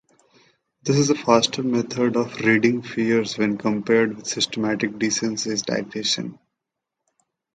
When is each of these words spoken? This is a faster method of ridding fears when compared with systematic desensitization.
This 0.81 0.97
is 0.97 1.11
a 1.11 1.15
faster 1.15 1.61
method 1.61 2.15
of 2.15 2.37
ridding 2.37 2.81
fears 2.81 3.37
when 3.37 3.59
compared 3.59 4.15
with 4.17 4.25
systematic 4.25 4.93
desensitization. 4.93 6.39